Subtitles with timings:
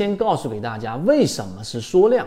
[0.00, 2.26] 先告诉给大家为什么是缩量。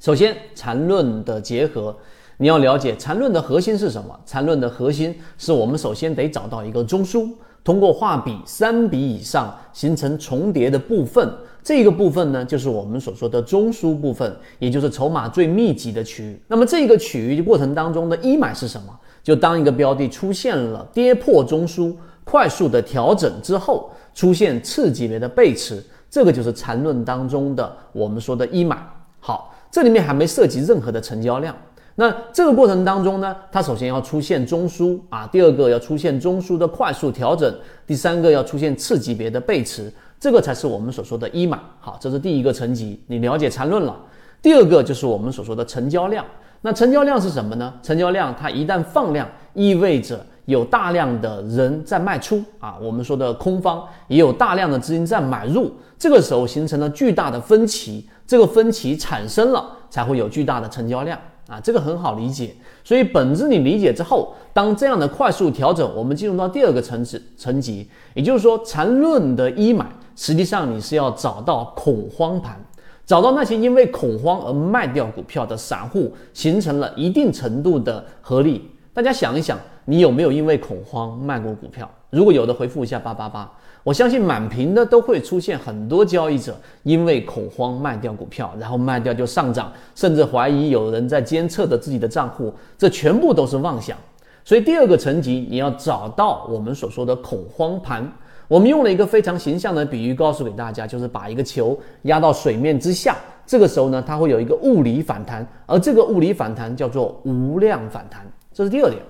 [0.00, 1.96] 首先，缠论的结合，
[2.36, 4.18] 你要了解缠论的核心是什么？
[4.26, 7.30] 缠论的核心是我们首先得找到一个中枢，
[7.62, 11.32] 通过画笔三笔以上形成重叠的部分，
[11.62, 16.42] 这个部分呢，就是我们所说的中枢部分，也就是筹码最密集的区域。
[16.48, 18.86] 那么这个区域过程当中的一买是什么？
[19.22, 21.94] 就当一个标的出现了跌破中枢，
[22.24, 25.80] 快速的调整之后，出现次级别的背驰，
[26.10, 28.76] 这个就是缠论当中的我们说的一买。
[29.20, 29.54] 好。
[29.72, 31.54] 这里面还没涉及任何的成交量，
[31.94, 37.54] 那这个过程当中呢，它首先要出现中枢啊，第二个要出现中枢的快速调整，
[37.86, 39.88] 第三个要出现次级别的背驰，
[40.18, 41.56] 这个才是我们所说的一买。
[41.78, 43.96] 好，这是第一个层级，你了解缠论了。
[44.42, 46.24] 第二个就是我们所说的成交量，
[46.62, 47.72] 那成交量是什么呢？
[47.80, 58.08] 成交量它一旦放量，意味着有大量的人在卖出啊，我们说的空方也有大量的资金在买入，这个时候形成了巨大的分歧。
[58.26, 62.54] 这个分歧产生了，才会有巨大的成交量啊，这个很好理解。
[62.84, 72.56] 所以本质你理解之后，当这样的快速调整，我们进入到第二个层次层级，也就是说缠论的一买，实际上你是要找到恐慌盘，
[73.04, 78.70] 找到那些因为恐慌而卖掉股票的散户，形成了一定程度的合力。
[78.94, 81.88] 大家想一想，你有没有因为恐慌卖过股票？
[82.10, 83.50] 如果有的，回复一下八八八。
[83.82, 93.96] 我相信满屏的都会出现很多交易者因为恐慌卖掉股票，然后卖掉就上涨，甚至怀疑有人在监测着自己的账户，这全部都是妄想。
[94.44, 98.06] 所以第二个层级，你要找到我们所说的恐慌盘。
[98.48, 108.26] 我们用了一个非常形象的比喻，告诉给大家，就是把一个球压到水面之下，这个时候呢，它会有一个物理反弹，而这个物理反弹叫做无量反弹。
[108.52, 109.00] 这是第二点。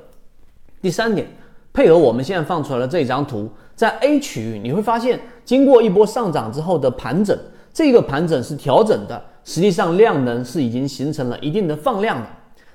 [0.82, 1.26] 第三点，
[1.72, 3.48] 配合我们现在放出来的这张图。
[3.74, 7.38] 在 A 区域，你会发现，经过一波上涨之后的盘整，
[7.72, 12.26] 这个盘整是调整的，实际上量能是已经形成了一定的放量的。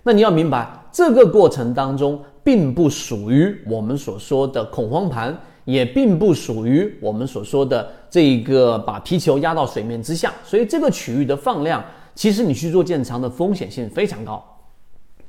[0.04, 5.36] 那你要明白，这个过程当中并不属于我们所说的恐慌盘，
[5.66, 10.32] 也并不属于我们所说的这个把皮球压到水面之下。
[10.44, 11.84] 所以这个区域的放量，
[12.14, 14.44] 其实你去做建仓的风险性非常高。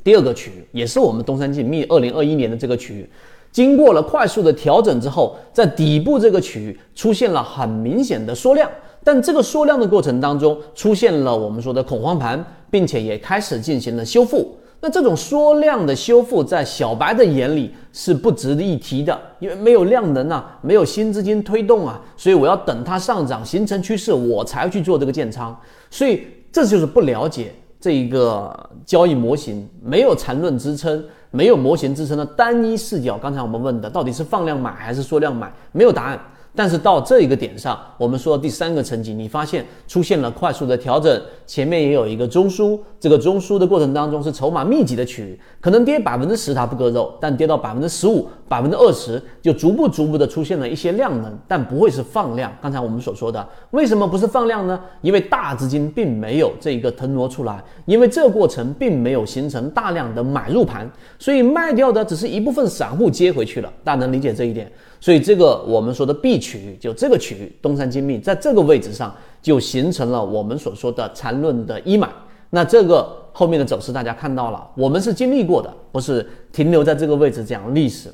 [0.06, 3.10] 第二个区域也是我们东山进密二零二一年的这个区域。
[3.50, 8.70] 经过了快速的调整之后，在底部这个区域出现了很明显的缩量，
[9.02, 14.56] 但这个缩量的过程当中出现了我们说的恐慌盘，并且也开始进行了修复。
[14.80, 25.58] 那这种缩量的修复，在小白的眼里是不值得一提的，因为没有量能啊，没有新资金推动啊，所以我要等它上涨形成趋势，我才去做这个建仓。
[25.90, 27.52] 所以这就是不了解
[27.86, 31.00] 这一个交易模型，没有缠论支撑。
[31.30, 36.18] 没有模型支撑的单一视角，刚才我们问的到底是放量买还是缩量买，没有答案。
[36.56, 52.50] 但是到这一个点上，我们说第三个层级，你发现出现了快速的调整，前面也有一个中枢，这个中枢的过程当中是筹码密集的区域，可能跌百分之十它不割肉，但跌到百分之十五、百分之二十，就逐步逐步的出现了一些量能，但不会是放量。
[52.62, 54.80] 刚才我们所说的，为什么不是放量呢？
[55.02, 63.70] 因为大资金并没有这一个腾挪出来，因为这过程并没有形成大量的买入盘，所以卖掉的只是一部分散户接回去了。
[63.84, 64.72] 大家能理解这一点？
[65.00, 72.08] 所以这个我们说的 B 区域，就这个区域，东山精密在这个位置上就形成了我们所说的缠论的一买。
[72.50, 78.08] 那这个后面的走势大家看到了，我们是经历过的，不是停留在这个位置讲历史，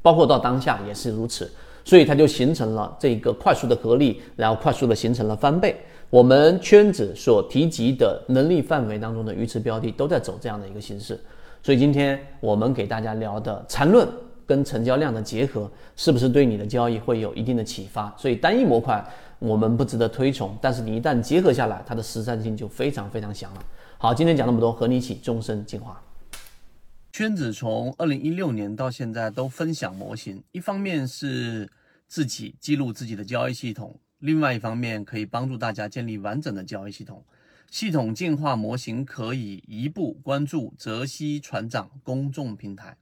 [0.00, 1.50] 包括到当下也是如此。
[1.84, 5.76] 所以它就形成了这个快速的合力，然后快速的形成了翻倍。
[6.10, 11.18] 我们圈子所提及的能力范围当中的鱼池标的都在走这样的一个形式。
[11.62, 14.06] 所以今天我们给大家聊的缠论。
[14.46, 18.14] 跟成交量的结合，是不是对你的交易会有一定的启发？
[18.16, 19.04] 所以单一模块
[19.38, 23.64] 我们不值得推崇，但是你一旦结合下来，它的实战性就非常非常强了。
[23.98, 26.02] 好，今天讲那么多，和你一起终身进化。
[27.12, 31.70] 圈子从二零一六年到现在都分享模型，一方面是
[32.08, 37.22] 自己记录自己的交易系统，另外一方面可以帮助大家建立完整的交易系统。
[37.70, 42.96] 系统进化模型可以一步关注泽西船长公众平台。